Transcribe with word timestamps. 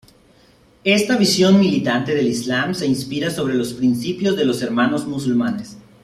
Esta 0.83 1.15
visión 1.15 1.59
militante 1.59 2.15
del 2.15 2.25
islam 2.25 2.73
se 2.73 2.87
inspira 2.87 3.29
sobre 3.29 3.53
los 3.53 3.73
principios 3.75 4.35
de 4.35 4.45
los 4.45 4.63
Hermanos 4.63 5.05
Musulmanes. 5.05 5.77